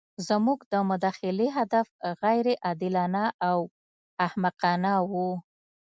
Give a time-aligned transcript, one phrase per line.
[0.27, 1.87] زموږ د مداخلې هدف
[2.21, 3.59] غیر عادلانه او
[4.27, 5.29] احمقانه وو.